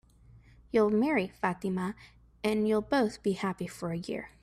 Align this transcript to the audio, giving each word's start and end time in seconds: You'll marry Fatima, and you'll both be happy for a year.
You'll 0.71 0.89
marry 0.89 1.27
Fatima, 1.27 1.93
and 2.43 2.67
you'll 2.67 2.81
both 2.81 3.21
be 3.21 3.33
happy 3.33 3.67
for 3.67 3.91
a 3.91 3.97
year. 3.97 4.31